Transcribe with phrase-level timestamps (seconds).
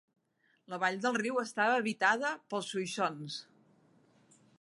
[0.73, 3.37] La vall del riu estava habitada pels xoixons.